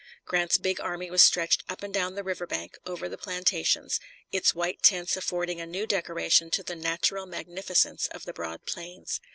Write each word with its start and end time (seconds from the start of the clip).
Grant's 0.25 0.57
big 0.57 0.79
army 0.81 1.11
was 1.11 1.21
stretched 1.21 1.61
up 1.69 1.83
and 1.83 1.93
down 1.93 2.15
the 2.15 2.23
river 2.23 2.47
bank 2.47 2.75
over 2.87 3.07
the 3.07 3.19
plantations, 3.19 3.99
its 4.31 4.55
white 4.55 4.81
tents 4.81 5.15
affording 5.15 5.61
a 5.61 5.67
new 5.67 5.85
decoration 5.85 6.49
to 6.49 6.63
the 6.63 6.75
natural 6.75 7.27
magnificence 7.27 8.07
of 8.07 8.23
the 8.25 8.33
broad 8.33 8.65
plains. 8.65 9.21